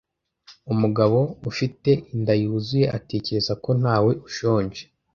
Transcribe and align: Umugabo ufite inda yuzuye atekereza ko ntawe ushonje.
Umugabo 0.73 1.19
ufite 1.49 1.89
inda 2.13 2.33
yuzuye 2.41 2.85
atekereza 2.97 3.53
ko 3.63 3.69
ntawe 3.81 4.11
ushonje. 4.27 4.81